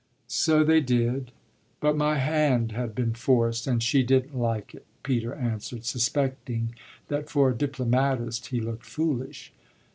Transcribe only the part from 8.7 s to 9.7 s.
foolish.